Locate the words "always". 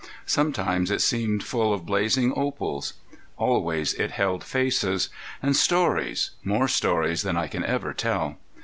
3.37-3.93